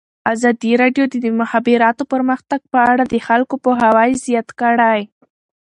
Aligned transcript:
ازادي 0.33 0.71
راډیو 0.81 1.03
د 1.09 1.13
د 1.25 1.27
مخابراتو 1.39 2.03
پرمختګ 2.13 2.61
په 2.73 2.79
اړه 2.91 3.03
د 3.07 3.15
خلکو 3.27 3.55
پوهاوی 3.63 4.11
زیات 4.25 4.49
کړی. 4.61 4.99